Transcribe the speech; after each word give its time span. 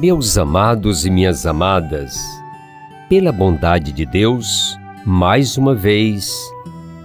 Meus 0.00 0.38
amados 0.38 1.04
e 1.04 1.10
minhas 1.10 1.44
amadas, 1.44 2.39
pela 3.10 3.32
bondade 3.32 3.90
de 3.90 4.06
Deus, 4.06 4.78
mais 5.04 5.56
uma 5.58 5.74
vez 5.74 6.32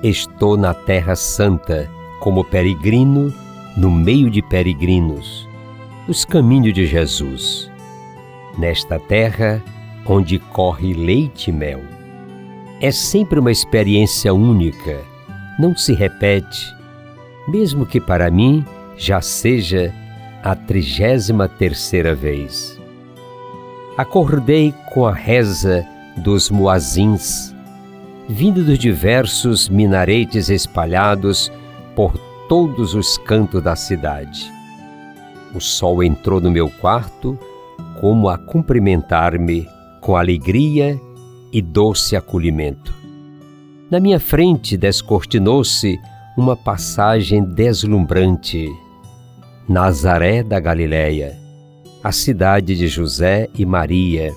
estou 0.00 0.56
na 0.56 0.72
Terra 0.72 1.16
Santa 1.16 1.90
como 2.20 2.44
peregrino 2.44 3.34
no 3.76 3.90
meio 3.90 4.30
de 4.30 4.40
peregrinos, 4.40 5.48
os 6.06 6.24
caminhos 6.24 6.72
de 6.72 6.86
Jesus. 6.86 7.68
Nesta 8.56 9.00
terra 9.00 9.60
onde 10.06 10.38
corre 10.38 10.94
leite 10.94 11.50
e 11.50 11.52
mel. 11.52 11.80
É 12.80 12.92
sempre 12.92 13.40
uma 13.40 13.50
experiência 13.50 14.32
única, 14.32 15.00
não 15.58 15.76
se 15.76 15.94
repete, 15.94 16.72
mesmo 17.48 17.84
que 17.84 18.00
para 18.00 18.30
mim 18.30 18.64
já 18.96 19.20
seja 19.20 19.92
a 20.44 20.54
trigésima 20.54 21.48
terceira 21.48 22.14
vez. 22.14 22.77
Acordei 23.98 24.72
com 24.94 25.06
a 25.06 25.12
reza 25.12 25.84
dos 26.16 26.50
muazins, 26.50 27.52
vindo 28.28 28.64
dos 28.64 28.78
diversos 28.78 29.68
minaretes 29.68 30.48
espalhados 30.48 31.50
por 31.96 32.16
todos 32.48 32.94
os 32.94 33.18
cantos 33.18 33.60
da 33.60 33.74
cidade. 33.74 34.52
O 35.52 35.60
sol 35.60 36.00
entrou 36.00 36.40
no 36.40 36.48
meu 36.48 36.70
quarto 36.70 37.36
como 38.00 38.28
a 38.28 38.38
cumprimentar-me 38.38 39.68
com 40.00 40.14
alegria 40.14 40.96
e 41.52 41.60
doce 41.60 42.14
acolhimento. 42.14 42.94
Na 43.90 43.98
minha 43.98 44.20
frente 44.20 44.76
descortinou-se 44.76 45.98
uma 46.36 46.56
passagem 46.56 47.42
deslumbrante. 47.42 48.68
Nazaré 49.68 50.44
da 50.44 50.60
Galileia, 50.60 51.47
a 52.08 52.12
cidade 52.12 52.74
de 52.74 52.88
José 52.88 53.50
e 53.54 53.66
Maria, 53.66 54.34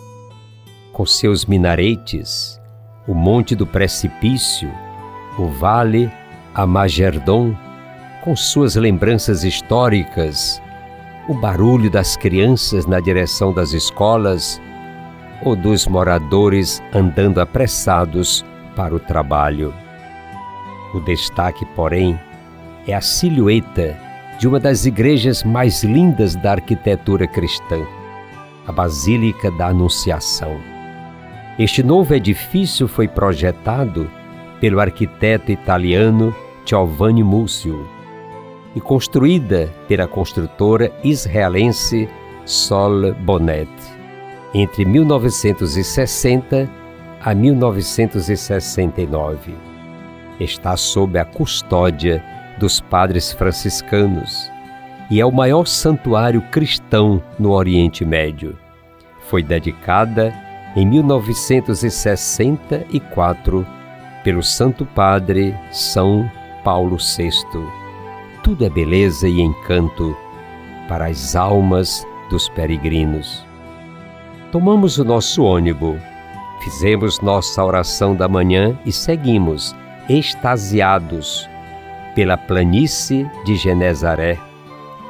com 0.92 1.06
seus 1.06 1.46
minaretes, 1.46 2.60
o 3.08 3.14
monte 3.14 3.56
do 3.56 3.66
precipício, 3.66 4.70
o 5.40 5.48
vale 5.48 6.12
Amagerdon, 6.54 7.56
com 8.26 8.36
suas 8.36 8.76
lembranças 8.76 9.46
históricas, 9.46 10.62
o 11.30 11.34
barulho 11.34 11.90
das 11.90 12.18
crianças 12.18 12.86
na 12.86 13.00
direção 13.00 13.54
das 13.54 13.72
escolas 13.72 14.62
ou 15.42 15.56
dos 15.56 15.88
moradores 15.88 16.84
andando 16.94 17.40
apressados 17.40 18.44
para 18.76 18.94
o 18.94 19.00
trabalho. 19.00 19.74
O 20.94 21.00
destaque, 21.00 21.66
porém, 21.68 22.20
é 22.86 22.94
a 22.94 23.00
silhueta 23.00 23.98
de 24.42 24.48
uma 24.48 24.60
das 24.60 24.86
igrejas 24.88 25.44
mais 25.44 25.84
lindas 25.84 26.36
da 26.36 26.54
arquitetura 26.54 27.28
cristã, 27.28 27.86
a 28.66 28.72
Basílica 28.72 29.52
da 29.52 29.68
Anunciação. 29.68 30.60
Este 31.60 31.84
novo 31.84 32.16
edifício 32.16 32.88
foi 32.88 33.08
projetado 33.08 34.10
pelo 34.60 34.80
arquiteto 34.80 35.52
italiano 35.52 36.36
Giovanni 36.66 37.24
Múcio 37.24 37.88
e 38.76 38.82
construída 38.82 39.72
pela 39.88 40.08
construtora 40.08 40.92
israelense 41.04 42.10
Sol 42.44 43.14
Bonnet 43.14 43.70
entre 44.56 44.86
1960 44.86 46.68
a 47.22 47.36
1969. 47.36 49.54
Está 50.40 50.76
sob 50.76 51.20
a 51.20 51.26
custódia 51.26 52.41
dos 52.62 52.80
padres 52.80 53.34
franciscanos 53.34 54.50
e 55.10 55.20
é 55.20 55.26
o 55.26 55.32
maior 55.32 55.66
santuário 55.66 56.44
cristão 56.52 57.20
no 57.40 57.50
Oriente 57.52 58.06
Médio. 58.06 58.56
Foi 59.28 59.42
dedicada 59.42 60.32
em 60.76 60.86
1964 60.86 63.66
pelo 64.24 64.44
Santo 64.44 64.86
Padre 64.86 65.56
São 65.72 66.30
Paulo 66.64 66.98
VI. 66.98 67.32
Tudo 68.44 68.64
é 68.64 68.70
beleza 68.70 69.28
e 69.28 69.42
encanto 69.42 70.16
para 70.88 71.08
as 71.08 71.36
almas 71.36 72.06
dos 72.30 72.48
peregrinos. 72.50 73.44
Tomamos 74.52 75.00
o 75.00 75.04
nosso 75.04 75.44
ônibus, 75.44 76.00
fizemos 76.64 77.20
nossa 77.22 77.64
oração 77.64 78.16
da 78.16 78.28
manhã 78.28 78.78
e 78.86 78.92
seguimos, 78.92 79.76
extasiados, 80.08 81.50
pela 82.16 82.38
planície 82.38 83.30
de 83.46 83.56
Genezaré, 83.56 84.38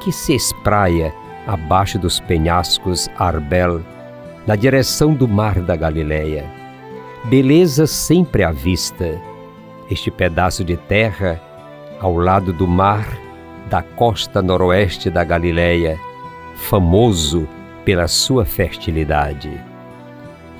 que 0.00 0.12
se 0.12 0.34
espraia 0.34 1.12
abaixo 1.46 1.98
dos 1.98 2.20
penhascos 2.20 3.08
Arbel, 3.16 3.82
na 4.46 4.56
direção 4.56 5.14
do 5.14 5.28
mar 5.28 5.60
da 5.60 5.76
Galileia. 5.76 6.44
Beleza 7.24 7.86
sempre 7.86 8.42
à 8.42 8.50
vista. 8.50 9.20
Este 9.90 10.10
pedaço 10.10 10.64
de 10.64 10.76
terra, 10.76 11.40
ao 12.00 12.16
lado 12.16 12.52
do 12.52 12.66
mar, 12.66 13.06
da 13.68 13.82
costa 13.82 14.42
noroeste 14.42 15.10
da 15.10 15.22
Galileia, 15.22 15.98
famoso 16.56 17.48
pela 17.84 18.08
sua 18.08 18.44
fertilidade. 18.44 19.60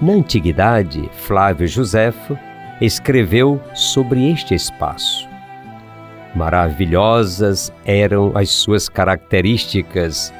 Na 0.00 0.12
antiguidade, 0.14 1.08
Flávio 1.12 1.66
Josefo 1.66 2.36
escreveu 2.80 3.60
sobre 3.74 4.30
este 4.30 4.54
espaço. 4.54 5.31
Maravilhosas 6.34 7.72
eram 7.84 8.32
as 8.34 8.50
suas 8.50 8.88
características 8.88 10.32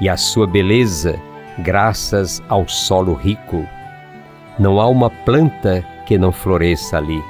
e 0.00 0.08
a 0.08 0.16
sua 0.16 0.46
beleza, 0.46 1.20
graças 1.58 2.40
ao 2.48 2.68
solo 2.68 3.14
rico. 3.14 3.66
Não 4.58 4.80
há 4.80 4.86
uma 4.86 5.10
planta 5.10 5.84
que 6.06 6.16
não 6.16 6.30
floresça 6.30 6.98
ali. 6.98 7.22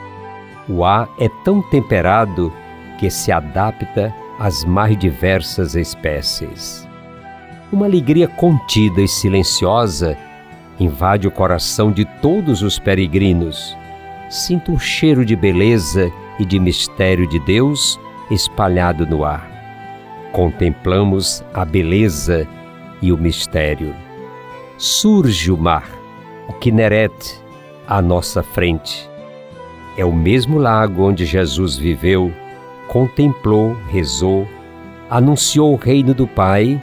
O 0.68 0.84
ar 0.84 1.08
é 1.18 1.28
tão 1.44 1.62
temperado 1.62 2.52
que 2.98 3.08
se 3.08 3.32
adapta 3.32 4.14
às 4.38 4.64
mais 4.64 4.96
diversas 4.98 5.74
espécies. 5.74 6.86
Uma 7.72 7.86
alegria 7.86 8.28
contida 8.28 9.00
e 9.00 9.08
silenciosa 9.08 10.16
invade 10.78 11.26
o 11.26 11.30
coração 11.30 11.90
de 11.90 12.04
todos 12.04 12.62
os 12.62 12.78
peregrinos. 12.78 13.76
Sinto 14.28 14.72
um 14.72 14.78
cheiro 14.78 15.24
de 15.24 15.36
beleza 15.36 16.10
e 16.38 16.44
de 16.44 16.58
mistério 16.58 17.26
de 17.26 17.38
Deus 17.40 17.98
espalhado 18.30 19.06
no 19.06 19.24
ar. 19.24 19.48
Contemplamos 20.32 21.44
a 21.52 21.64
beleza 21.64 22.46
e 23.02 23.12
o 23.12 23.18
mistério. 23.18 23.94
Surge 24.78 25.50
o 25.50 25.56
mar, 25.56 25.88
o 26.48 26.52
Kineret, 26.54 27.40
à 27.86 28.00
nossa 28.00 28.42
frente. 28.42 29.08
É 29.96 30.04
o 30.04 30.12
mesmo 30.12 30.58
lago 30.58 31.02
onde 31.08 31.26
Jesus 31.26 31.76
viveu, 31.76 32.32
contemplou, 32.86 33.76
rezou, 33.88 34.46
anunciou 35.10 35.72
o 35.72 35.76
reino 35.76 36.14
do 36.14 36.26
Pai 36.26 36.80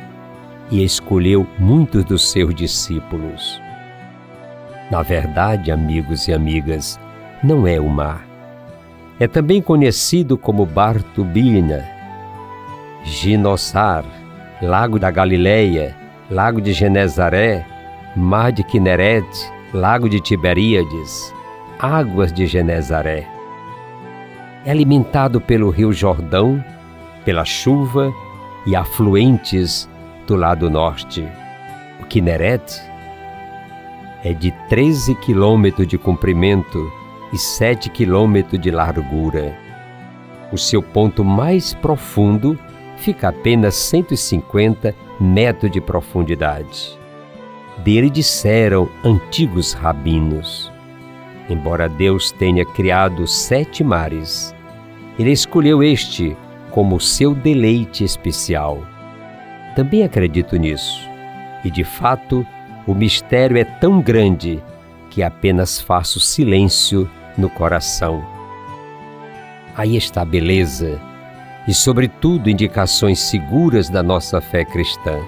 e 0.70 0.84
escolheu 0.84 1.48
muitos 1.58 2.04
dos 2.04 2.30
seus 2.30 2.54
discípulos. 2.54 3.62
Na 4.92 5.02
verdade, 5.02 5.72
amigos 5.72 6.28
e 6.28 6.34
amigas, 6.34 7.00
não 7.42 7.66
é 7.66 7.80
o 7.80 7.90
mar. 7.90 8.27
É 9.20 9.28
também 9.28 9.62
conhecido 9.62 10.38
como 10.38 10.66
Bartubina, 10.66 11.84
Ginossar, 13.04 14.06
Lago 14.62 15.00
da 15.00 15.10
Galileia, 15.10 15.96
Lago 16.30 16.62
de 16.62 16.72
Genezaré, 16.72 17.66
Mar 18.16 18.52
de 18.52 18.64
Kineret, 18.64 19.28
Lago 19.74 20.08
de 20.08 20.20
Tiberíades, 20.20 21.34
Águas 21.80 22.32
de 22.32 22.46
Genezaré. 22.46 23.28
É 24.64 24.70
alimentado 24.72 25.42
pelo 25.42 25.70
rio 25.70 25.92
Jordão, 25.92 26.64
pela 27.26 27.44
chuva 27.44 28.14
e 28.68 28.76
afluentes 28.76 29.90
do 30.28 30.36
lado 30.36 30.70
norte. 30.70 31.28
O 32.00 32.06
Kineret 32.06 32.82
é 34.24 34.34
de 34.34 34.52
13 34.70 35.16
quilômetros 35.16 35.88
de 35.88 35.98
comprimento 35.98 36.92
e 37.34 37.38
7 37.38 37.90
quilômetros 37.90 38.60
de 38.60 38.72
largura. 38.72 39.58
O 40.52 40.58
seu 40.58 40.82
ponto 40.82 41.24
mais 41.24 41.74
profundo 41.74 42.58
fica 42.98 43.30
apenas 43.30 43.76
150 43.76 44.96
metros 45.20 45.72
de 45.72 45.82
profundidade. 45.82 46.98
dele 47.84 48.10
disseram 48.10 48.90
antigos 49.04 49.74
rabinos. 49.74 50.72
Embora 51.50 51.88
Deus 51.88 52.32
tenha 52.32 52.66
criado 52.66 53.26
sete 53.28 53.84
mares, 53.84 54.54
ele 55.18 55.32
escolheu 55.32 55.84
este 55.84 56.36
como 56.72 57.00
seu 57.00 57.34
deleite 57.34 58.04
especial. 58.04 58.82
Também 59.76 60.04
acredito 60.04 60.58
nisso, 60.58 61.00
e 61.64 61.72
de 61.72 61.84
fato 61.84 62.46
o 62.86 62.94
mistério 62.94 63.58
é 63.58 63.64
tão 63.64 64.02
grande 64.02 64.62
que 65.10 65.24
apenas 65.24 65.80
faço 65.80 66.20
silêncio 66.20 67.10
no 67.38 67.50
coração. 67.50 68.24
Aí 69.76 69.96
está 69.96 70.22
a 70.22 70.26
beleza 70.26 71.00
e, 71.68 71.74
sobretudo, 71.74 72.50
indicações 72.50 73.20
seguras 73.20 73.90
da 73.90 74.02
nossa 74.02 74.42
fé 74.42 74.66
cristã. 74.66 75.20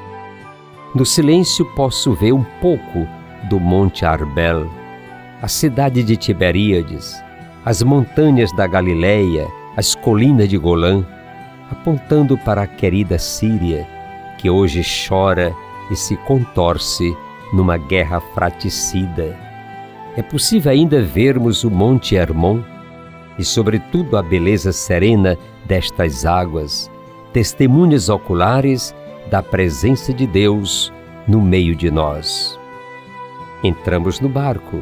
No 0.96 1.06
silêncio 1.06 1.66
posso 1.76 2.14
ver 2.14 2.34
um 2.34 2.44
pouco 2.60 3.08
do 3.44 3.60
Monte 3.60 4.06
Arbel, 4.06 4.70
a 5.42 5.48
cidade 5.48 6.04
de 6.04 6.18
Tiberíades, 6.18 7.24
as 7.64 7.84
montanhas 7.84 8.52
da 8.54 8.66
Galileia, 8.66 9.48
as 9.78 9.94
colinas 9.94 10.50
de 10.50 10.58
Golã, 10.58 11.06
apontando 11.70 12.38
para 12.38 12.64
a 12.64 12.68
querida 12.68 13.20
Síria, 13.20 13.88
que 14.40 14.50
hoje 14.50 14.82
chora 15.08 15.54
e 15.92 15.96
se 15.96 16.18
contorce 16.18 17.16
numa 17.54 17.78
guerra 17.78 18.20
fraticida. 18.34 19.49
É 20.20 20.22
possível 20.22 20.70
ainda 20.70 21.02
vermos 21.02 21.64
o 21.64 21.72
Monte 21.72 22.14
Hermon 22.14 22.60
e, 23.38 23.46
sobretudo, 23.46 24.18
a 24.18 24.22
beleza 24.22 24.74
serena 24.74 25.38
destas 25.66 26.26
águas, 26.26 26.92
testemunhas 27.32 28.10
oculares 28.10 28.94
da 29.32 29.42
presença 29.42 30.14
de 30.14 30.28
Deus 30.28 30.92
no 31.26 31.40
meio 31.40 31.74
de 31.74 31.90
nós. 31.90 32.60
Entramos 33.64 34.20
no 34.20 34.28
barco, 34.28 34.82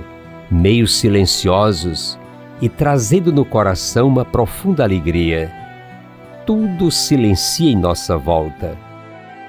meio 0.49 0.87
silenciosos 0.87 2.17
e 2.59 2.67
trazendo 2.67 3.31
no 3.31 3.45
coração 3.45 4.07
uma 4.07 4.25
profunda 4.25 4.83
alegria. 4.83 5.53
Tudo 6.47 6.89
silencia 6.89 7.71
em 7.71 7.75
nossa 7.75 8.17
volta. 8.17 8.75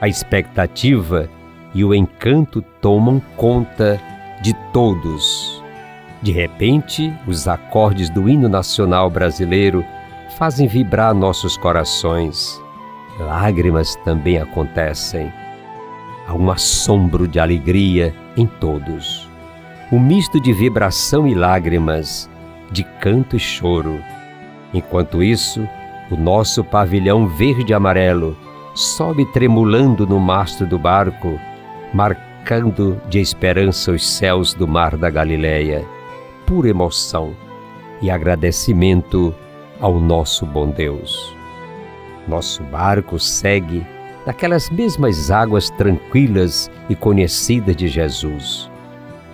A 0.03 0.07
expectativa 0.07 1.31
e 1.75 1.83
o 1.83 1.95
encanto 1.95 2.61
tomam 2.79 3.23
conta 3.39 3.99
de 4.43 4.53
todos 4.71 5.58
de 6.21 6.33
repente, 6.33 7.15
os 7.27 7.47
acordes 7.47 8.11
do 8.11 8.29
hino 8.29 8.49
nacional 8.49 9.09
brasileiro 9.09 9.85
fazem 10.37 10.67
vibrar 10.67 11.15
nossos 11.15 11.57
corações. 11.57 12.61
Lágrimas 13.21 13.95
também 14.05 14.39
acontecem. 14.39 15.33
Há 16.27 16.35
um 16.35 16.51
assombro 16.51 17.29
de 17.29 17.39
alegria 17.39 18.13
em 18.37 18.47
todos. 18.47 19.29
Um 19.93 20.01
misto 20.01 20.41
de 20.41 20.53
vibração 20.53 21.27
e 21.27 21.35
lágrimas, 21.35 22.29
de 22.71 22.83
canto 23.01 23.37
e 23.37 23.41
choro. 23.41 24.01
Enquanto 24.75 25.23
isso, 25.23 25.67
o 26.11 26.17
nosso 26.17 26.65
pavilhão 26.65 27.29
verde-amarelo 27.29 28.37
sobe 28.75 29.25
tremulando 29.27 30.07
no 30.07 30.19
mastro 30.19 30.67
do 30.67 30.79
barco, 30.79 31.39
marcando 31.95 33.01
de 33.09 33.21
esperança 33.21 33.93
os 33.93 34.07
céus 34.07 34.53
do 34.53 34.69
mar 34.69 34.97
da 34.97 35.09
Galileia 35.09 35.87
pura 36.49 36.71
emoção 36.71 37.37
e 38.01 38.11
agradecimento 38.11 39.35
ao 39.79 40.01
nosso 40.01 40.47
bom 40.47 40.71
Deus. 40.71 41.37
Nosso 42.27 42.63
barco 42.63 43.19
segue 43.19 43.87
naquelas 44.25 44.71
mesmas 44.71 45.31
águas 45.31 45.69
tranquilas 45.69 46.71
e 46.89 46.95
conhecidas 46.95 47.77
de 47.77 47.87
Jesus. 47.87 48.71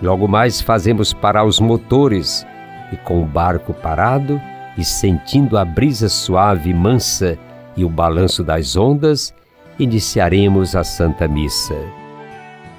Logo 0.03 0.27
mais 0.27 0.59
fazemos 0.59 1.13
parar 1.13 1.45
os 1.45 1.57
motores 1.57 2.45
e, 2.91 2.97
com 2.97 3.23
o 3.23 3.25
barco 3.25 3.73
parado 3.73 4.39
e 4.77 4.83
sentindo 4.83 5.57
a 5.57 5.63
brisa 5.63 6.09
suave 6.09 6.71
e 6.71 6.73
mansa 6.73 7.39
e 7.77 7.85
o 7.85 7.89
balanço 7.89 8.43
das 8.43 8.75
ondas, 8.75 9.33
iniciaremos 9.79 10.75
a 10.75 10.83
Santa 10.83 11.29
Missa. 11.29 11.79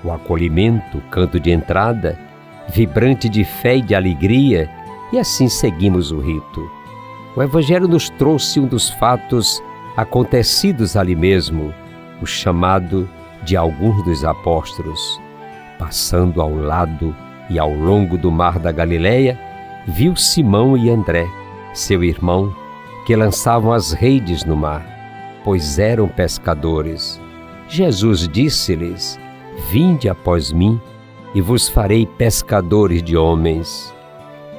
O 0.04 0.12
acolhimento, 0.12 1.00
canto 1.10 1.40
de 1.40 1.50
entrada, 1.50 2.25
vibrante 2.68 3.28
de 3.28 3.44
fé 3.44 3.76
e 3.76 3.82
de 3.82 3.94
alegria, 3.94 4.70
e 5.12 5.18
assim 5.18 5.48
seguimos 5.48 6.10
o 6.10 6.18
rito. 6.18 6.68
O 7.36 7.42
Evangelho 7.42 7.86
nos 7.86 8.08
trouxe 8.10 8.58
um 8.58 8.66
dos 8.66 8.90
fatos 8.90 9.62
acontecidos 9.96 10.96
ali 10.96 11.14
mesmo, 11.14 11.72
o 12.20 12.26
chamado 12.26 13.08
de 13.44 13.56
alguns 13.56 14.02
dos 14.04 14.24
apóstolos. 14.24 15.20
Passando 15.78 16.40
ao 16.40 16.54
lado 16.54 17.14
e 17.50 17.58
ao 17.58 17.70
longo 17.70 18.16
do 18.16 18.30
mar 18.30 18.58
da 18.58 18.72
Galileia, 18.72 19.38
viu 19.86 20.16
Simão 20.16 20.76
e 20.76 20.90
André, 20.90 21.26
seu 21.72 22.02
irmão, 22.02 22.54
que 23.06 23.14
lançavam 23.14 23.72
as 23.72 23.92
redes 23.92 24.44
no 24.44 24.56
mar, 24.56 24.84
pois 25.44 25.78
eram 25.78 26.08
pescadores. 26.08 27.20
Jesus 27.69 28.26
disse-lhes: 28.28 29.19
Vinde 29.70 30.08
após 30.08 30.50
mim 30.50 30.80
e 31.36 31.40
vos 31.42 31.68
farei 31.68 32.06
pescadores 32.06 33.02
de 33.02 33.14
homens. 33.14 33.94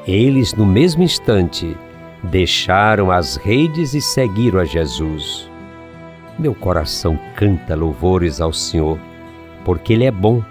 Eles, 0.06 0.54
no 0.54 0.64
mesmo 0.64 1.02
instante, 1.02 1.76
deixaram 2.22 3.10
as 3.10 3.36
redes 3.36 3.96
e 3.96 4.00
seguiram 4.00 4.60
a 4.60 4.64
Jesus. 4.64 5.50
Meu 6.38 6.54
coração 6.54 7.20
canta 7.36 7.76
louvores 7.76 8.40
ao 8.40 8.54
Senhor, 8.54 9.00
porque 9.66 9.94
Ele 9.94 10.06
é 10.06 10.12
bom 10.12 10.44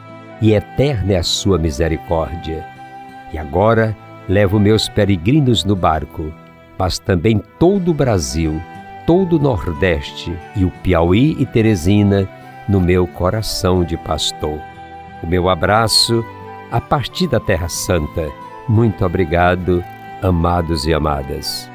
e 0.42 0.52
eterna 0.52 1.12
é 1.12 1.18
a 1.18 1.22
sua 1.22 1.58
misericórdia. 1.58 2.66
E 3.32 3.38
agora 3.38 3.96
levo 4.28 4.58
meus 4.58 4.88
peregrinos 4.88 5.64
no 5.64 5.76
barco, 5.76 6.34
mas 6.76 6.98
também 6.98 7.40
todo 7.56 7.92
o 7.92 7.94
Brasil, 7.94 8.60
todo 9.06 9.36
o 9.36 9.40
Nordeste 9.40 10.36
e 10.56 10.64
o 10.64 10.72
Piauí 10.82 11.36
e 11.38 11.46
Teresina 11.46 12.28
no 12.68 12.80
meu 12.80 13.06
coração 13.06 13.84
de 13.84 13.96
pastor 13.98 14.58
o 15.22 15.26
meu 15.26 15.48
abraço 15.48 16.24
a 16.70 16.80
partir 16.80 17.26
da 17.26 17.40
Terra 17.40 17.68
Santa. 17.68 18.30
Muito 18.68 19.04
obrigado, 19.04 19.82
amados 20.22 20.86
e 20.86 20.94
amadas. 20.94 21.70